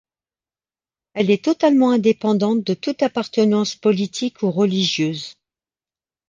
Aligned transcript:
Elle 1.13 1.29
est 1.29 1.45
totalement 1.45 1.91
indépendante 1.91 2.63
de 2.63 2.73
toute 2.73 3.03
appartenance 3.03 3.75
politique 3.75 4.41
ou 4.41 4.49
religieuse. 4.49 5.35